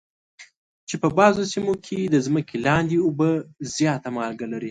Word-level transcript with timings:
چې 0.87 0.95
په 1.01 1.07
بعضو 1.17 1.43
سیمو 1.53 1.73
کې 1.85 1.99
د 2.03 2.15
ځمکې 2.25 2.55
لاندې 2.67 2.97
اوبه 3.05 3.29
زیاته 3.75 4.09
مالګه 4.15 4.45
لري. 4.51 4.59